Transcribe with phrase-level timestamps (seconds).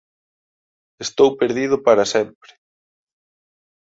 [1.05, 2.51] Estou perdido para sempre!